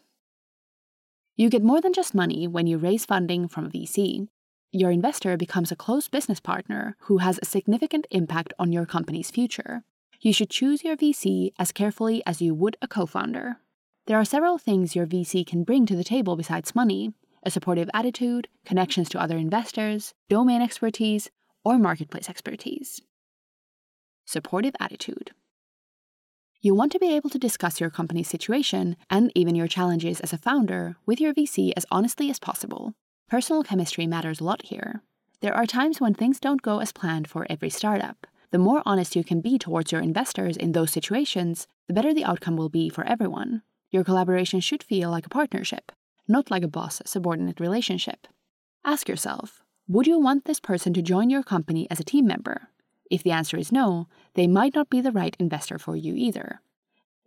You 1.35 1.51
get 1.51 1.65
more 1.65 1.81
than 1.81 1.93
just 1.93 2.15
money 2.15 2.47
when 2.47 2.69
you 2.69 2.79
raise 2.79 3.05
funding 3.05 3.49
from 3.49 3.73
VC. 3.73 4.29
Your 4.75 4.91
investor 4.91 5.37
becomes 5.37 5.71
a 5.71 5.77
close 5.77 6.09
business 6.09 6.41
partner 6.41 6.97
who 7.01 7.19
has 7.19 7.39
a 7.39 7.45
significant 7.45 8.07
impact 8.11 8.55
on 8.59 8.73
your 8.73 8.87
company's 8.87 9.31
future. 9.31 9.85
You 10.23 10.33
should 10.33 10.49
choose 10.49 10.83
your 10.83 10.97
VC 10.97 11.53
as 11.59 11.73
carefully 11.73 12.23
as 12.25 12.41
you 12.41 12.55
would 12.55 12.79
a 12.81 12.89
co 12.89 13.05
founder. 13.05 13.59
There 14.07 14.17
are 14.17 14.25
several 14.25 14.57
things 14.57 14.97
your 14.97 15.07
VC 15.07 15.47
can 15.47 15.63
bring 15.63 15.85
to 15.85 15.95
the 15.95 16.03
table 16.03 16.37
besides 16.37 16.75
money, 16.75 17.13
a 17.43 17.51
supportive 17.51 17.91
attitude, 17.93 18.49
connections 18.65 19.11
to 19.11 19.21
other 19.21 19.37
investors, 19.37 20.15
domain 20.31 20.63
expertise, 20.63 21.29
or 21.63 21.79
marketplace 21.79 22.31
expertise. 22.31 23.03
Supportive 24.25 24.75
attitude. 24.81 25.33
You 26.63 26.75
want 26.75 26.93
to 26.93 26.99
be 26.99 27.15
able 27.15 27.29
to 27.29 27.39
discuss 27.39 27.79
your 27.79 27.91
company's 27.91 28.29
situation 28.29 28.97
and 29.11 29.31
even 29.35 29.55
your 29.55 29.69
challenges 29.69 30.21
as 30.21 30.33
a 30.33 30.39
founder 30.39 30.97
with 31.05 31.21
your 31.21 31.35
VC 31.35 31.75
as 31.77 31.85
honestly 31.91 32.31
as 32.31 32.39
possible. 32.39 32.95
Personal 33.33 33.63
chemistry 33.63 34.07
matters 34.07 34.41
a 34.41 34.45
lot 34.45 34.61
here. 34.67 35.01
There 35.41 35.55
are 35.55 35.65
times 35.65 36.03
when 36.03 36.13
things 36.13 36.39
don't 36.39 36.61
go 36.61 36.81
as 36.81 36.93
planned 36.93 37.31
for 37.31 37.47
every 37.49 37.71
startup. 37.71 38.27
The 38.51 38.59
more 38.59 38.83
honest 38.85 39.17
you 39.17 39.25
can 39.25 39.41
be 39.41 39.57
towards 39.57 39.91
your 39.91 40.03
investors 40.03 40.55
in 40.55 40.73
those 40.73 40.91
situations, 40.91 41.67
the 41.89 41.95
better 41.95 42.13
the 42.13 42.27
outcome 42.27 42.59
will 42.59 42.69
be 42.69 42.91
for 42.91 43.07
everyone. 43.07 43.63
Your 43.91 44.05
collaboration 44.05 44.61
should 44.61 44.83
feel 44.83 45.09
like 45.09 45.25
a 45.25 45.31
partnership, 45.31 45.93
not 46.29 46.51
like 46.51 46.63
a 46.63 46.69
boss 46.69 47.01
subordinate 47.07 47.59
relationship. 47.59 48.27
Ask 48.85 49.09
yourself 49.09 49.63
would 49.89 50.07
you 50.07 50.19
want 50.19 50.45
this 50.45 50.61
person 50.61 50.93
to 50.93 51.01
join 51.01 51.31
your 51.31 51.43
company 51.43 51.91
as 51.91 51.99
a 51.99 52.05
team 52.05 52.27
member? 52.27 52.69
If 53.11 53.23
the 53.23 53.33
answer 53.33 53.57
is 53.57 53.73
no, 53.73 54.09
they 54.35 54.47
might 54.47 54.75
not 54.75 54.91
be 54.91 55.01
the 55.01 55.11
right 55.11 55.35
investor 55.39 55.79
for 55.79 55.97
you 55.97 56.15
either. 56.15 56.61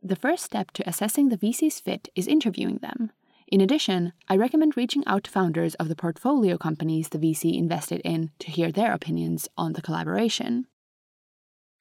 The 0.04 0.16
first 0.16 0.44
step 0.44 0.70
to 0.74 0.88
assessing 0.88 1.30
the 1.30 1.38
VC's 1.38 1.80
fit 1.80 2.10
is 2.14 2.28
interviewing 2.28 2.78
them. 2.84 3.12
In 3.48 3.62
addition, 3.62 4.14
I 4.28 4.38
recommend 4.38 4.76
reaching 4.76 5.06
out 5.06 5.26
to 5.26 5.32
founders 5.32 5.76
of 5.76 5.88
the 5.88 5.96
portfolio 5.96 6.58
companies 6.58 7.10
the 7.10 7.20
VC 7.20 7.56
invested 7.56 8.02
in 8.04 8.32
to 8.40 8.50
hear 8.50 8.72
their 8.72 8.92
opinions 8.92 9.48
on 9.56 9.74
the 9.74 9.84
collaboration. 9.84 10.66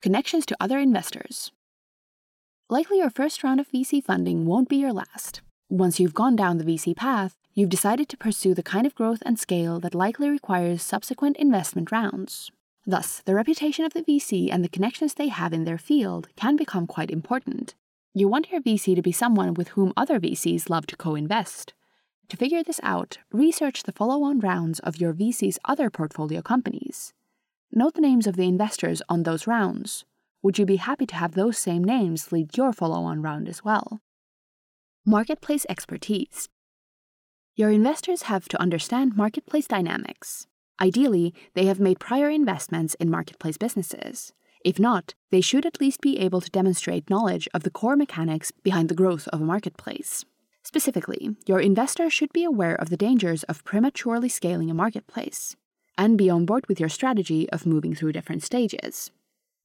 Connections 0.03 0.45
to 0.47 0.57
other 0.61 0.79
investors. 0.79 1.53
Likely 2.69 2.99
your 2.99 3.09
first 3.09 3.43
round 3.43 3.61
of 3.61 3.71
VC 3.71 4.05
funding 4.05 4.45
won't 4.45 4.69
be 4.69 4.77
your 4.77 4.93
last. 4.93 5.41
Once 5.71 5.99
you've 5.99 6.13
gone 6.13 6.37
down 6.37 6.59
the 6.59 6.65
VC 6.65 6.95
path, 6.95 7.37
you've 7.55 7.71
decided 7.71 8.11
to 8.11 8.17
pursue 8.19 8.53
the 8.53 8.63
kind 8.63 8.87
of 8.87 8.95
growth 8.95 9.23
and 9.25 9.39
scale 9.39 9.81
that 9.81 9.95
likely 9.95 10.29
requires 10.29 10.83
subsequent 10.83 11.37
investment 11.39 11.91
rounds. 11.91 12.51
Thus, 12.85 13.23
the 13.25 13.35
reputation 13.35 13.87
of 13.87 13.95
the 13.95 14.03
VC 14.03 14.51
and 14.53 14.63
the 14.63 14.69
connections 14.69 15.15
they 15.15 15.29
have 15.29 15.55
in 15.55 15.65
their 15.65 15.79
field 15.79 16.29
can 16.37 16.57
become 16.57 16.87
quite 16.87 17.11
important. 17.11 17.75
You 18.17 18.29
want 18.29 18.53
your 18.53 18.61
VC 18.61 18.95
to 18.95 19.03
be 19.03 19.11
someone 19.11 19.55
with 19.55 19.71
whom 19.71 19.93
other 19.97 20.21
VCs 20.21 20.71
love 20.71 20.87
to 20.87 20.97
co 20.97 21.17
invest. 21.17 21.75
To 22.29 22.37
figure 22.37 22.63
this 22.63 22.79
out, 22.85 23.19
research 23.33 23.83
the 23.83 23.91
follow 23.93 24.23
on 24.23 24.39
rounds 24.39 24.79
of 24.79 25.01
your 25.01 25.13
VC's 25.13 25.59
other 25.65 25.91
portfolio 25.91 26.41
companies. 26.41 27.13
Note 27.73 27.95
the 27.95 28.01
names 28.01 28.29
of 28.29 28.37
the 28.37 28.47
investors 28.47 29.03
on 29.09 29.25
those 29.25 29.49
rounds. 29.49 30.05
Would 30.43 30.61
you 30.61 30.65
be 30.65 30.77
happy 30.77 31.07
to 31.07 31.17
have 31.17 31.35
those 31.35 31.59
same 31.59 31.83
names 31.83 32.31
lead 32.31 32.57
your 32.57 32.73
follow 32.73 33.03
on 33.03 33.21
round 33.21 33.49
as 33.49 33.65
well? 33.65 34.01
Marketplace 35.05 35.67
expertise. 35.69 36.49
Your 37.57 37.71
investors 37.71 38.23
have 38.23 38.49
to 38.51 38.63
understand 38.63 39.17
marketplace 39.17 39.67
dynamics. 39.67 40.47
Ideally, 40.81 41.35
they 41.55 41.67
have 41.67 41.81
made 41.81 41.99
prior 41.99 42.31
investments 42.31 42.95
in 42.95 43.11
marketplace 43.11 43.57
businesses. 43.57 44.33
If 44.65 44.79
not, 44.79 45.13
they 45.31 45.43
should 45.43 45.67
at 45.67 45.81
least 45.81 46.01
be 46.01 46.19
able 46.19 46.41
to 46.41 46.51
demonstrate 46.51 47.11
knowledge 47.11 47.47
of 47.53 47.63
the 47.65 47.71
core 47.71 47.97
mechanics 47.97 48.51
behind 48.51 48.89
the 48.89 48.95
growth 48.95 49.29
of 49.29 49.43
a 49.43 49.45
marketplace. 49.45 50.25
Specifically, 50.63 51.37
your 51.47 51.61
investor 51.61 52.09
should 52.09 52.33
be 52.33 52.45
aware 52.45 52.75
of 52.75 52.89
the 52.89 52.97
dangers 52.97 53.43
of 53.43 53.63
prematurely 53.65 54.31
scaling 54.31 54.71
a 54.71 54.75
marketplace 54.75 55.55
and 55.99 56.17
be 56.17 56.31
on 56.31 56.47
board 56.47 56.67
with 56.67 56.81
your 56.81 56.89
strategy 56.89 57.49
of 57.51 57.67
moving 57.67 57.95
through 57.95 58.13
different 58.13 58.43
stages. 58.43 59.11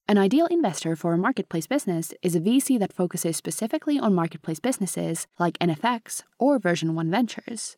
An 0.10 0.18
ideal 0.18 0.48
investor 0.48 0.98
for 0.98 1.14
a 1.14 1.18
marketplace 1.18 1.68
business 1.68 2.14
is 2.22 2.36
a 2.36 2.42
VC 2.42 2.78
that 2.80 2.92
focuses 2.92 3.38
specifically 3.38 3.98
on 3.98 4.14
marketplace 4.14 4.60
businesses 4.60 5.28
like 5.40 5.58
NFX 5.60 6.24
or 6.38 6.60
Version 6.60 6.94
1 6.94 7.10
Ventures. 7.10 7.78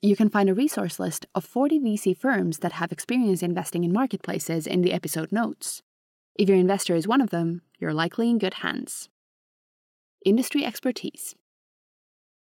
You 0.00 0.16
can 0.16 0.30
find 0.30 0.48
a 0.48 0.54
resource 0.54 0.98
list 0.98 1.26
of 1.34 1.44
40 1.44 1.80
VC 1.80 2.16
firms 2.16 2.58
that 2.58 2.72
have 2.72 2.92
experience 2.92 3.42
investing 3.42 3.84
in 3.84 3.92
marketplaces 3.92 4.66
in 4.66 4.80
the 4.82 4.92
episode 4.92 5.30
notes. 5.30 5.82
If 6.34 6.48
your 6.48 6.56
investor 6.56 6.94
is 6.94 7.06
one 7.06 7.20
of 7.20 7.28
them, 7.28 7.60
you're 7.78 7.92
likely 7.92 8.30
in 8.30 8.38
good 8.38 8.54
hands. 8.54 9.10
Industry 10.24 10.64
expertise. 10.64 11.34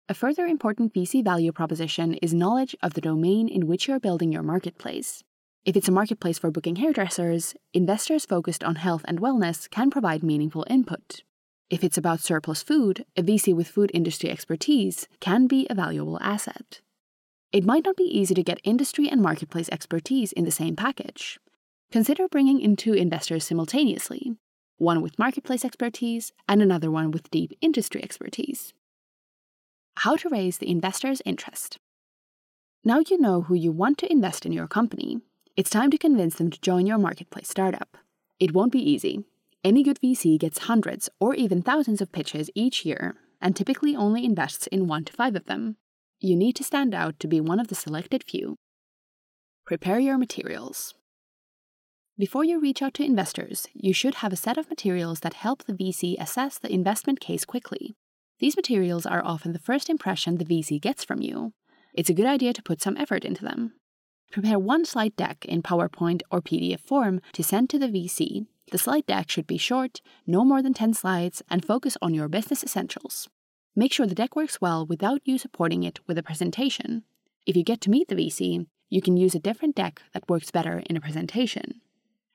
A 0.07 0.13
further 0.13 0.45
important 0.45 0.93
VC 0.93 1.23
value 1.23 1.51
proposition 1.51 2.13
is 2.15 2.33
knowledge 2.33 2.75
of 2.81 2.93
the 2.93 3.01
domain 3.01 3.49
in 3.49 3.67
which 3.67 3.87
you're 3.87 3.99
building 3.99 4.31
your 4.31 4.43
marketplace. 4.43 5.23
If 5.65 5.75
it's 5.75 5.89
a 5.89 5.91
marketplace 5.91 6.39
for 6.39 6.51
booking 6.51 6.77
hairdressers, 6.77 7.53
investors 7.73 8.25
focused 8.25 8.63
on 8.63 8.75
health 8.75 9.03
and 9.05 9.19
wellness 9.19 9.69
can 9.69 9.89
provide 9.89 10.23
meaningful 10.23 10.65
input. 10.69 11.23
If 11.69 11.83
it's 11.83 11.97
about 11.97 12.21
surplus 12.21 12.63
food, 12.63 13.05
a 13.17 13.23
VC 13.23 13.53
with 13.53 13.67
food 13.67 13.91
industry 13.93 14.29
expertise 14.29 15.07
can 15.19 15.47
be 15.47 15.67
a 15.69 15.75
valuable 15.75 16.17
asset. 16.21 16.81
It 17.51 17.65
might 17.65 17.83
not 17.83 17.97
be 17.97 18.03
easy 18.03 18.33
to 18.35 18.43
get 18.43 18.61
industry 18.63 19.09
and 19.09 19.21
marketplace 19.21 19.69
expertise 19.69 20.31
in 20.31 20.45
the 20.45 20.51
same 20.51 20.77
package. 20.77 21.39
Consider 21.91 22.27
bringing 22.27 22.61
in 22.61 22.75
two 22.75 22.93
investors 22.93 23.45
simultaneously 23.45 24.35
one 24.77 25.01
with 25.01 25.19
marketplace 25.19 25.63
expertise 25.63 26.31
and 26.47 26.59
another 26.59 26.89
one 26.89 27.11
with 27.11 27.29
deep 27.29 27.55
industry 27.61 28.03
expertise. 28.03 28.73
How 29.97 30.15
to 30.15 30.29
raise 30.29 30.57
the 30.57 30.71
investor's 30.71 31.21
interest. 31.23 31.77
Now 32.83 33.03
you 33.07 33.19
know 33.19 33.43
who 33.43 33.53
you 33.53 33.71
want 33.71 33.99
to 33.99 34.11
invest 34.11 34.43
in 34.43 34.51
your 34.51 34.67
company. 34.67 35.19
It's 35.55 35.69
time 35.69 35.91
to 35.91 35.99
convince 35.99 36.35
them 36.35 36.49
to 36.49 36.61
join 36.61 36.87
your 36.87 36.97
marketplace 36.97 37.49
startup. 37.49 37.95
It 38.39 38.55
won't 38.55 38.71
be 38.71 38.89
easy. 38.89 39.23
Any 39.63 39.83
good 39.83 39.99
VC 39.99 40.39
gets 40.39 40.59
hundreds 40.59 41.09
or 41.19 41.35
even 41.35 41.61
thousands 41.61 42.01
of 42.01 42.11
pitches 42.11 42.49
each 42.55 42.83
year 42.83 43.17
and 43.39 43.55
typically 43.55 43.95
only 43.95 44.25
invests 44.25 44.65
in 44.67 44.87
one 44.87 45.05
to 45.05 45.13
five 45.13 45.35
of 45.35 45.45
them 45.45 45.75
you 46.23 46.35
need 46.35 46.55
to 46.55 46.63
stand 46.63 46.93
out 46.93 47.19
to 47.19 47.27
be 47.27 47.41
one 47.41 47.59
of 47.59 47.67
the 47.67 47.75
selected 47.75 48.23
few. 48.23 48.55
Prepare 49.65 49.99
your 49.99 50.19
materials. 50.19 50.93
Before 52.21 52.43
you 52.43 52.59
reach 52.59 52.83
out 52.83 52.93
to 52.93 53.03
investors, 53.03 53.65
you 53.73 53.93
should 53.93 54.13
have 54.21 54.31
a 54.31 54.35
set 54.35 54.55
of 54.55 54.69
materials 54.69 55.21
that 55.21 55.33
help 55.33 55.63
the 55.63 55.73
VC 55.73 56.15
assess 56.19 56.59
the 56.59 56.71
investment 56.71 57.19
case 57.19 57.45
quickly. 57.45 57.95
These 58.37 58.55
materials 58.55 59.07
are 59.07 59.25
often 59.25 59.53
the 59.53 59.65
first 59.67 59.89
impression 59.89 60.37
the 60.37 60.45
VC 60.45 60.79
gets 60.79 61.03
from 61.03 61.23
you. 61.23 61.53
It's 61.95 62.11
a 62.11 62.13
good 62.13 62.27
idea 62.27 62.53
to 62.53 62.61
put 62.61 62.79
some 62.79 62.95
effort 62.95 63.25
into 63.25 63.43
them. 63.43 63.73
Prepare 64.31 64.59
one 64.59 64.85
slide 64.85 65.15
deck 65.15 65.45
in 65.45 65.63
PowerPoint 65.63 66.21
or 66.29 66.43
PDF 66.43 66.81
form 66.81 67.21
to 67.33 67.43
send 67.43 67.71
to 67.71 67.79
the 67.79 67.87
VC. 67.87 68.45
The 68.71 68.77
slide 68.77 69.07
deck 69.07 69.31
should 69.31 69.47
be 69.47 69.57
short, 69.57 69.99
no 70.27 70.45
more 70.45 70.61
than 70.61 70.75
10 70.75 70.93
slides, 70.93 71.41
and 71.49 71.65
focus 71.65 71.97
on 72.03 72.13
your 72.13 72.27
business 72.27 72.63
essentials. 72.63 73.29
Make 73.75 73.91
sure 73.91 74.05
the 74.05 74.13
deck 74.13 74.35
works 74.35 74.61
well 74.61 74.85
without 74.85 75.21
you 75.25 75.39
supporting 75.39 75.81
it 75.81 75.99
with 76.05 76.19
a 76.19 76.23
presentation. 76.29 77.01
If 77.47 77.55
you 77.55 77.63
get 77.63 77.81
to 77.81 77.89
meet 77.89 78.09
the 78.09 78.15
VC, 78.15 78.67
you 78.91 79.01
can 79.01 79.17
use 79.17 79.33
a 79.33 79.39
different 79.39 79.75
deck 79.75 80.03
that 80.13 80.29
works 80.29 80.51
better 80.51 80.83
in 80.87 80.95
a 80.95 81.01
presentation. 81.01 81.80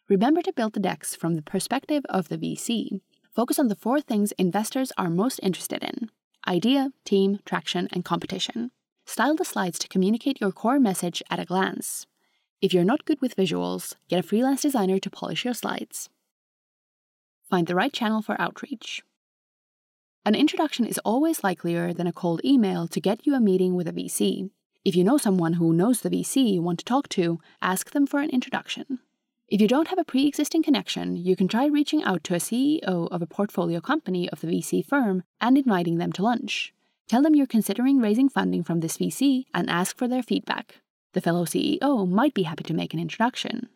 Remember 0.08 0.40
to 0.42 0.52
build 0.52 0.74
the 0.74 0.80
decks 0.80 1.16
from 1.16 1.34
the 1.34 1.42
perspective 1.42 2.04
of 2.08 2.28
the 2.28 2.38
VC. 2.38 3.00
Focus 3.34 3.58
on 3.58 3.66
the 3.66 3.74
four 3.74 4.00
things 4.00 4.30
investors 4.32 4.92
are 4.96 5.10
most 5.10 5.40
interested 5.42 5.82
in 5.82 6.10
idea, 6.46 6.92
team, 7.04 7.40
traction, 7.44 7.88
and 7.92 8.04
competition. 8.04 8.70
Style 9.04 9.34
the 9.34 9.44
slides 9.44 9.80
to 9.80 9.88
communicate 9.88 10.40
your 10.40 10.52
core 10.52 10.78
message 10.78 11.24
at 11.28 11.40
a 11.40 11.44
glance. 11.44 12.06
If 12.62 12.72
you're 12.72 12.84
not 12.84 13.04
good 13.04 13.20
with 13.20 13.34
visuals, 13.34 13.94
get 14.08 14.20
a 14.20 14.22
freelance 14.22 14.62
designer 14.62 15.00
to 15.00 15.10
polish 15.10 15.44
your 15.44 15.54
slides. 15.54 16.08
Find 17.50 17.66
the 17.66 17.74
right 17.74 17.92
channel 17.92 18.22
for 18.22 18.40
outreach. 18.40 19.02
An 20.24 20.36
introduction 20.36 20.86
is 20.86 20.98
always 20.98 21.42
likelier 21.42 21.92
than 21.92 22.06
a 22.06 22.12
cold 22.12 22.40
email 22.44 22.86
to 22.88 23.00
get 23.00 23.26
you 23.26 23.34
a 23.34 23.40
meeting 23.40 23.74
with 23.74 23.88
a 23.88 23.92
VC. 23.92 24.50
If 24.84 24.94
you 24.94 25.02
know 25.02 25.18
someone 25.18 25.54
who 25.54 25.72
knows 25.72 26.00
the 26.00 26.10
VC 26.10 26.52
you 26.54 26.62
want 26.62 26.78
to 26.78 26.84
talk 26.84 27.08
to, 27.10 27.40
ask 27.60 27.90
them 27.90 28.06
for 28.06 28.20
an 28.20 28.30
introduction. 28.30 29.00
If 29.48 29.60
you 29.60 29.68
don't 29.68 29.86
have 29.88 29.98
a 29.98 30.04
pre 30.04 30.26
existing 30.26 30.64
connection, 30.64 31.14
you 31.14 31.36
can 31.36 31.46
try 31.46 31.66
reaching 31.66 32.02
out 32.02 32.24
to 32.24 32.34
a 32.34 32.38
CEO 32.38 32.82
of 33.12 33.22
a 33.22 33.28
portfolio 33.28 33.80
company 33.80 34.28
of 34.28 34.40
the 34.40 34.48
VC 34.48 34.84
firm 34.84 35.22
and 35.40 35.56
inviting 35.56 35.98
them 35.98 36.10
to 36.14 36.22
lunch. 36.22 36.74
Tell 37.06 37.22
them 37.22 37.36
you're 37.36 37.46
considering 37.46 38.00
raising 38.00 38.28
funding 38.28 38.64
from 38.64 38.80
this 38.80 38.98
VC 38.98 39.44
and 39.54 39.70
ask 39.70 39.96
for 39.96 40.08
their 40.08 40.24
feedback. 40.24 40.80
The 41.12 41.20
fellow 41.20 41.44
CEO 41.44 42.08
might 42.08 42.34
be 42.34 42.42
happy 42.42 42.64
to 42.64 42.74
make 42.74 42.92
an 42.92 42.98
introduction. 42.98 43.68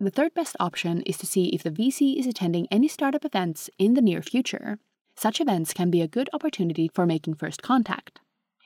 The 0.00 0.10
third 0.10 0.32
best 0.32 0.56
option 0.58 1.02
is 1.02 1.18
to 1.18 1.26
see 1.26 1.48
if 1.48 1.62
the 1.62 1.70
VC 1.70 2.18
is 2.18 2.26
attending 2.26 2.66
any 2.70 2.88
startup 2.88 3.26
events 3.26 3.68
in 3.78 3.92
the 3.92 4.00
near 4.00 4.22
future. 4.22 4.78
Such 5.16 5.38
events 5.38 5.74
can 5.74 5.90
be 5.90 6.00
a 6.00 6.08
good 6.08 6.30
opportunity 6.32 6.88
for 6.88 7.04
making 7.04 7.34
first 7.34 7.62
contact. 7.62 8.20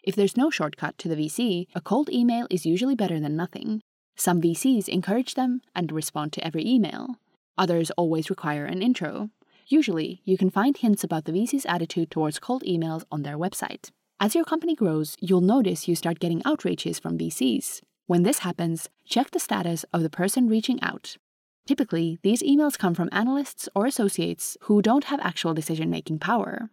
If 0.05 0.15
there's 0.15 0.37
no 0.37 0.51
shortcut 0.51 0.99
to 0.99 1.09
the 1.09 1.17
VC, 1.17 1.67
a 1.75 1.81
cold 1.81 2.09
email 2.11 2.47
is 2.49 2.65
usually 2.65 2.95
better 2.95 3.19
than 3.19 3.35
nothing. 3.35 3.83
Some 4.21 4.43
VCs 4.43 4.89
encourage 4.89 5.35
them 5.35 5.63
and 5.77 5.93
respond 5.93 6.33
to 6.33 6.45
every 6.45 6.67
email. 6.67 7.21
Others 7.57 7.93
always 7.93 8.29
require 8.29 8.65
an 8.65 8.83
intro. 8.83 9.31
Usually, 9.69 10.23
you 10.25 10.37
can 10.37 10.51
find 10.51 10.77
hints 10.77 11.05
about 11.05 11.25
the 11.25 11.31
VC's 11.31 11.65
attitude 11.67 12.11
towards 12.11 12.41
cold 12.41 12.65
emails 12.65 13.05
on 13.13 13.23
their 13.23 13.39
website. 13.39 13.91
As 14.19 14.35
your 14.35 14.45
company 14.45 14.75
grows, 14.75 15.17
you'll 15.21 15.41
notice 15.41 15.87
you 15.87 15.95
start 15.95 16.19
getting 16.19 16.43
outreaches 16.43 17.01
from 17.01 17.17
VCs. 17.17 17.81
When 18.07 18.25
this 18.25 18.41
happens, 18.41 18.89
check 19.07 19.31
the 19.31 19.39
status 19.39 19.85
of 19.93 20.03
the 20.03 20.11
person 20.11 20.49
reaching 20.49 20.83
out. 20.83 21.17
Typically, 21.65 22.19
these 22.25 22.43
emails 22.43 22.77
come 22.77 22.95
from 22.95 23.11
analysts 23.13 23.69
or 23.73 23.87
associates 23.87 24.57
who 24.63 24.83
don't 24.83 25.05
have 25.05 25.21
actual 25.21 25.55
decision 25.55 25.91
making 25.91 26.19
power. 26.19 26.71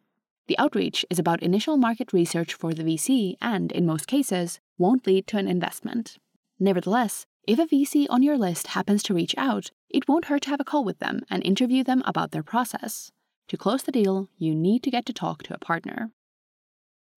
The 0.47 0.57
outreach 0.57 1.05
is 1.11 1.19
about 1.19 1.43
initial 1.43 1.77
market 1.77 2.11
research 2.11 2.55
for 2.55 2.73
the 2.73 2.83
VC 2.83 3.35
and, 3.39 3.71
in 3.71 3.85
most 3.85 4.07
cases, 4.07 4.59
won't 4.79 5.05
lead 5.05 5.27
to 5.27 5.37
an 5.37 5.47
investment. 5.47 6.17
Nevertheless, 6.59 7.27
if 7.47 7.59
a 7.59 7.65
VC 7.65 8.07
on 8.09 8.23
your 8.23 8.37
list 8.37 8.67
happens 8.67 9.03
to 9.03 9.13
reach 9.13 9.35
out, 9.37 9.69
it 9.89 10.07
won't 10.07 10.25
hurt 10.25 10.41
to 10.43 10.49
have 10.49 10.59
a 10.59 10.65
call 10.65 10.83
with 10.83 10.99
them 10.99 11.21
and 11.29 11.43
interview 11.45 11.83
them 11.83 12.01
about 12.05 12.31
their 12.31 12.43
process. 12.43 13.11
To 13.49 13.57
close 13.57 13.83
the 13.83 13.91
deal, 13.91 14.29
you 14.37 14.55
need 14.55 14.81
to 14.83 14.91
get 14.91 15.05
to 15.05 15.13
talk 15.13 15.43
to 15.43 15.53
a 15.53 15.59
partner. 15.59 16.11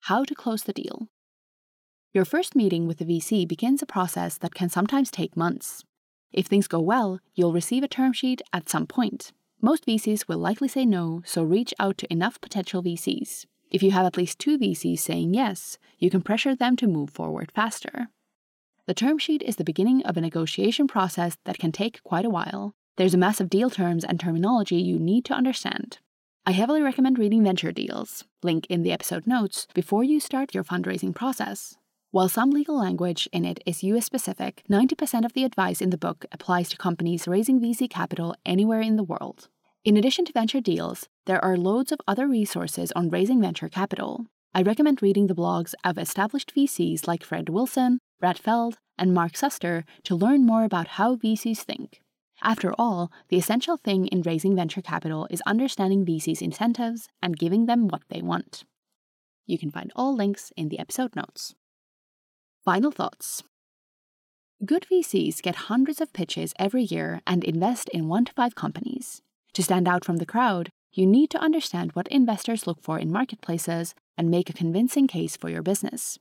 How 0.03 0.25
to 0.25 0.35
close 0.35 0.65
the 0.65 0.75
deal. 0.75 1.09
Your 2.13 2.27
first 2.27 2.55
meeting 2.55 2.87
with 2.87 2.99
the 2.99 3.07
VC 3.07 3.49
begins 3.49 3.81
a 3.81 3.87
process 3.87 4.37
that 4.39 4.55
can 4.55 4.69
sometimes 4.69 5.11
take 5.11 5.37
months. 5.37 5.85
If 6.33 6.47
things 6.47 6.69
go 6.69 6.81
well, 6.81 7.21
you'll 7.35 7.53
receive 7.53 7.83
a 7.83 7.89
term 7.89 8.13
sheet 8.13 8.43
at 8.53 8.69
some 8.69 8.87
point. 8.87 9.33
Most 9.63 9.87
VCs 9.87 10.29
will 10.29 10.39
likely 10.39 10.69
say 10.69 10.85
no, 10.85 11.23
so 11.25 11.43
reach 11.43 11.73
out 11.81 11.97
to 11.99 12.13
enough 12.13 12.41
potential 12.41 12.83
VCs. 12.83 13.47
If 13.71 13.83
you 13.83 13.91
have 13.93 14.07
at 14.07 14.17
least 14.17 14.39
two 14.39 14.59
VCs 14.59 14.99
saying 14.99 15.35
yes, 15.35 15.79
you 15.99 16.11
can 16.11 16.23
pressure 16.23 16.55
them 16.55 16.77
to 16.77 16.87
move 16.87 17.11
forward 17.11 17.51
faster. 17.55 18.09
The 18.89 18.95
term 18.95 19.19
sheet 19.19 19.43
is 19.43 19.57
the 19.57 19.65
beginning 19.65 20.03
of 20.05 20.17
a 20.17 20.23
negotiation 20.23 20.89
process 20.89 21.37
that 21.45 21.59
can 21.59 21.73
take 21.73 22.03
quite 22.05 22.25
a 22.25 22.31
while. 22.31 22.73
There's 22.97 23.13
a 23.13 23.19
mass 23.19 23.39
of 23.39 23.51
deal 23.51 23.69
terms 23.69 24.03
and 24.03 24.19
terminology 24.19 24.77
you 24.77 24.99
need 24.99 25.27
to 25.27 25.35
understand. 25.35 25.99
I 26.47 26.53
heavily 26.53 26.81
recommend 26.81 27.19
reading 27.19 27.45
Venture 27.45 27.71
Deals, 27.71 28.25
link 28.43 28.65
in 28.71 28.85
the 28.85 28.93
episode 28.93 29.27
notes, 29.27 29.67
before 29.75 30.05
you 30.05 30.21
start 30.21 30.55
your 30.55 30.65
fundraising 30.65 31.15
process. 31.15 31.77
While 32.13 32.31
some 32.31 32.51
legal 32.51 32.79
language 32.79 33.29
in 33.31 33.45
it 33.45 33.63
is 33.67 33.83
US 33.83 34.07
specific, 34.07 34.63
90% 34.71 35.27
of 35.27 35.35
the 35.35 35.45
advice 35.45 35.83
in 35.83 35.91
the 35.91 35.99
book 35.99 36.25
applies 36.33 36.71
to 36.71 36.79
companies 36.79 37.29
raising 37.29 37.61
VC 37.61 37.91
capital 37.91 38.35
anywhere 38.47 38.81
in 38.81 38.97
the 38.97 39.05
world. 39.05 39.51
In 39.85 39.99
addition 39.99 40.25
to 40.25 40.33
venture 40.33 40.63
deals, 40.63 41.11
there 41.27 41.45
are 41.45 41.59
loads 41.59 41.93
of 41.93 42.01
other 42.09 42.27
resources 42.27 42.91
on 42.93 43.11
raising 43.11 43.43
venture 43.43 43.69
capital. 43.69 44.25
I 44.55 44.63
recommend 44.63 45.03
reading 45.03 45.27
the 45.27 45.35
blogs 45.35 45.75
of 45.85 45.99
established 45.99 46.55
VCs 46.57 47.07
like 47.07 47.23
Fred 47.23 47.51
Wilson, 47.51 47.99
Brad 48.21 48.39
Feld, 48.39 48.79
and 48.99 49.15
Mark 49.15 49.33
Suster 49.33 49.85
to 50.05 50.17
learn 50.17 50.45
more 50.45 50.65
about 50.65 50.89
how 50.89 51.17
VCs 51.17 51.59
think. 51.59 52.01
After 52.43 52.73
all, 52.79 53.11
the 53.29 53.37
essential 53.37 53.77
thing 53.77 54.07
in 54.07 54.23
raising 54.23 54.55
venture 54.55 54.83
capital 54.83 55.27
is 55.31 55.43
understanding 55.47 56.05
VCs' 56.05 56.43
incentives 56.43 57.09
and 57.23 57.39
giving 57.39 57.67
them 57.67 57.89
what 57.89 58.03
they 58.09 58.23
want. 58.23 58.65
You 59.47 59.59
can 59.59 59.71
find 59.71 59.93
all 59.97 60.15
links 60.15 60.53
in 60.57 60.69
the 60.69 60.79
episode 60.79 61.17
notes. 61.17 61.55
Final 62.65 62.91
thoughts 62.91 63.43
Good 64.65 64.87
VCs 64.91 65.41
get 65.41 65.69
hundreds 65.71 66.01
of 66.01 66.13
pitches 66.13 66.53
every 66.59 66.83
year 66.83 67.21
and 67.27 67.45
invest 67.45 67.89
in 67.91 68.09
one 68.09 68.25
to 68.25 68.33
five 68.33 68.55
companies. 68.55 69.23
To 69.55 69.63
stand 69.63 69.87
out 69.89 70.05
from 70.05 70.17
the 70.17 70.27
crowd, 70.27 70.71
you 70.93 71.07
need 71.07 71.31
to 71.31 71.39
understand 71.39 71.93
what 71.93 72.09
investors 72.09 72.67
look 72.67 72.83
for 72.83 72.99
in 72.99 73.13
marketplaces 73.13 73.95
and 74.17 74.31
make 74.31 74.51
a 74.51 74.53
convincing 74.53 75.07
case 75.07 75.37
for 75.37 75.49
your 75.49 75.63
business. 75.63 76.19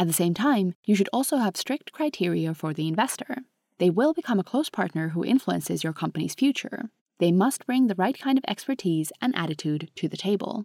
At 0.00 0.06
the 0.06 0.14
same 0.14 0.32
time, 0.32 0.72
you 0.86 0.94
should 0.94 1.10
also 1.12 1.36
have 1.36 1.58
strict 1.58 1.92
criteria 1.92 2.54
for 2.54 2.72
the 2.72 2.88
investor. 2.88 3.36
They 3.76 3.90
will 3.90 4.14
become 4.14 4.40
a 4.40 4.42
close 4.42 4.70
partner 4.70 5.10
who 5.10 5.26
influences 5.26 5.84
your 5.84 5.92
company's 5.92 6.34
future. 6.34 6.88
They 7.18 7.30
must 7.30 7.66
bring 7.66 7.86
the 7.86 7.94
right 7.94 8.18
kind 8.18 8.38
of 8.38 8.44
expertise 8.48 9.12
and 9.20 9.36
attitude 9.36 9.90
to 9.96 10.08
the 10.08 10.16
table. 10.16 10.64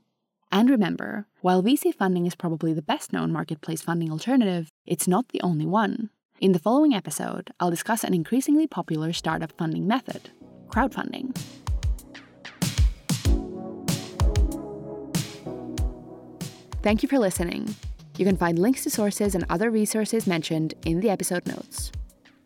And 0.54 0.70
remember, 0.70 1.28
while 1.42 1.62
VC 1.62 1.94
funding 1.94 2.26
is 2.26 2.34
probably 2.34 2.72
the 2.72 2.82
best 2.82 3.12
known 3.12 3.34
marketplace 3.34 3.82
funding 3.82 4.10
alternative, 4.10 4.70
it's 4.86 5.06
not 5.06 5.28
the 5.28 5.42
only 5.42 5.66
one. 5.66 6.12
In 6.40 6.54
the 6.54 6.60
following 6.60 6.94
episode, 6.94 7.52
I'll 7.60 7.70
discuss 7.70 8.06
an 8.06 8.14
increasingly 8.14 8.68
popular 8.68 9.12
startup 9.12 9.52
funding 9.58 9.86
method 9.86 10.30
crowdfunding. 10.70 11.36
Thank 16.82 17.04
you 17.04 17.10
for 17.10 17.20
listening. 17.20 17.76
You 18.18 18.26
can 18.26 18.38
find 18.38 18.58
links 18.58 18.84
to 18.84 18.90
sources 18.90 19.36
and 19.36 19.46
other 19.50 19.70
resources 19.70 20.26
mentioned 20.26 20.74
in 20.86 21.02
the 21.02 21.10
episode 21.10 21.46
notes. 21.46 21.92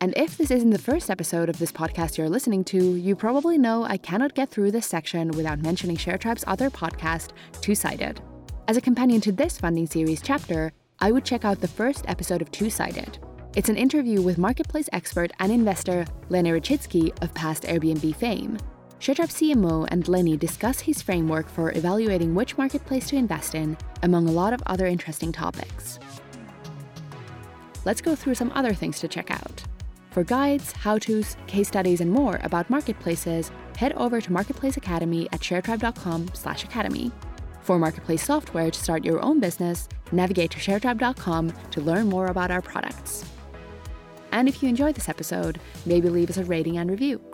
And 0.00 0.14
if 0.16 0.38
this 0.38 0.50
isn't 0.50 0.70
the 0.70 0.78
first 0.78 1.10
episode 1.10 1.48
of 1.48 1.58
this 1.58 1.70
podcast 1.70 2.16
you're 2.16 2.28
listening 2.28 2.64
to, 2.64 2.96
you 2.96 3.14
probably 3.14 3.58
know 3.58 3.84
I 3.84 3.98
cannot 3.98 4.34
get 4.34 4.48
through 4.48 4.70
this 4.70 4.86
section 4.86 5.30
without 5.32 5.60
mentioning 5.60 5.96
Sharetribe's 5.96 6.44
other 6.46 6.70
podcast, 6.70 7.30
Two 7.60 7.74
Sided. 7.74 8.20
As 8.66 8.76
a 8.76 8.80
companion 8.80 9.20
to 9.20 9.32
this 9.32 9.58
funding 9.58 9.86
series 9.86 10.22
chapter, 10.22 10.72
I 11.00 11.12
would 11.12 11.24
check 11.24 11.44
out 11.44 11.60
the 11.60 11.68
first 11.68 12.04
episode 12.08 12.40
of 12.40 12.50
Two 12.50 12.70
Sided. 12.70 13.18
It's 13.54 13.68
an 13.68 13.76
interview 13.76 14.22
with 14.22 14.38
marketplace 14.38 14.88
expert 14.92 15.32
and 15.38 15.52
investor 15.52 16.06
Lenny 16.30 16.50
Rachitsky 16.50 17.10
of 17.22 17.34
past 17.34 17.64
Airbnb 17.64 18.16
fame. 18.16 18.56
Sharetribe 19.00 19.30
CMO 19.30 19.88
and 19.90 20.06
Lenny 20.08 20.36
discuss 20.36 20.80
his 20.80 21.00
framework 21.00 21.48
for 21.48 21.72
evaluating 21.72 22.34
which 22.34 22.58
marketplace 22.58 23.08
to 23.08 23.16
invest 23.16 23.54
in, 23.54 23.78
among 24.02 24.28
a 24.28 24.32
lot 24.32 24.52
of 24.52 24.62
other 24.66 24.86
interesting 24.86 25.32
topics. 25.32 25.98
Let's 27.86 28.02
go 28.02 28.14
through 28.14 28.34
some 28.34 28.52
other 28.54 28.74
things 28.74 29.00
to 29.00 29.08
check 29.08 29.30
out. 29.30 29.64
For 30.10 30.22
guides, 30.22 30.72
how 30.72 30.98
to's, 30.98 31.38
case 31.46 31.68
studies, 31.68 32.02
and 32.02 32.10
more 32.10 32.40
about 32.42 32.68
marketplaces, 32.68 33.50
head 33.74 33.94
over 33.94 34.20
to 34.20 34.32
Marketplace 34.32 34.76
Academy 34.76 35.28
at 35.32 35.40
sharetribe.com/slash 35.40 36.64
academy. 36.64 37.10
For 37.62 37.78
marketplace 37.78 38.22
software 38.22 38.70
to 38.70 38.78
start 38.78 39.02
your 39.02 39.24
own 39.24 39.40
business, 39.40 39.88
navigate 40.12 40.50
to 40.50 40.58
sharetribe.com 40.58 41.54
to 41.70 41.80
learn 41.80 42.06
more 42.06 42.26
about 42.26 42.50
our 42.50 42.60
products. 42.60 43.24
And 44.32 44.46
if 44.46 44.62
you 44.62 44.68
enjoyed 44.68 44.94
this 44.94 45.08
episode, 45.08 45.58
maybe 45.86 46.10
leave 46.10 46.28
us 46.28 46.36
a 46.36 46.44
rating 46.44 46.76
and 46.76 46.90
review. 46.90 47.29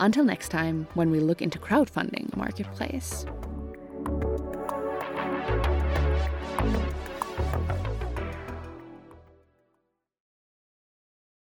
Until 0.00 0.24
next 0.24 0.50
time, 0.50 0.86
when 0.94 1.10
we 1.10 1.18
look 1.18 1.42
into 1.42 1.58
crowdfunding 1.58 2.36
marketplace. 2.36 3.26